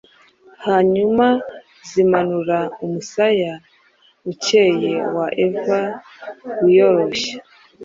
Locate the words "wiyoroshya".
6.63-7.35